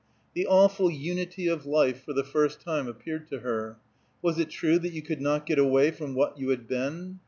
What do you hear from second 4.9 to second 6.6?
you could not get away from what you